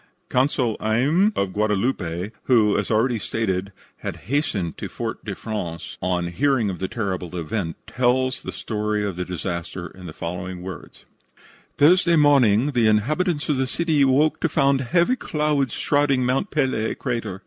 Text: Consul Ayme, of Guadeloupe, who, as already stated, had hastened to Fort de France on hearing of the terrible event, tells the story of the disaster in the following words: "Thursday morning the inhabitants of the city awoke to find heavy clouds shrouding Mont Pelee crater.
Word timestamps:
Consul 0.29 0.77
Ayme, 0.79 1.31
of 1.37 1.53
Guadeloupe, 1.53 2.33
who, 2.45 2.75
as 2.75 2.89
already 2.89 3.19
stated, 3.19 3.71
had 3.97 4.15
hastened 4.31 4.75
to 4.79 4.89
Fort 4.89 5.23
de 5.23 5.35
France 5.35 5.99
on 6.01 6.29
hearing 6.31 6.71
of 6.71 6.79
the 6.79 6.87
terrible 6.87 7.35
event, 7.37 7.75
tells 7.85 8.41
the 8.41 8.51
story 8.51 9.05
of 9.05 9.15
the 9.15 9.25
disaster 9.25 9.85
in 9.85 10.07
the 10.07 10.11
following 10.13 10.63
words: 10.63 11.05
"Thursday 11.77 12.15
morning 12.15 12.71
the 12.71 12.87
inhabitants 12.87 13.47
of 13.47 13.57
the 13.57 13.67
city 13.67 14.01
awoke 14.01 14.39
to 14.39 14.49
find 14.49 14.81
heavy 14.81 15.15
clouds 15.15 15.73
shrouding 15.75 16.25
Mont 16.25 16.49
Pelee 16.49 16.95
crater. 16.95 17.39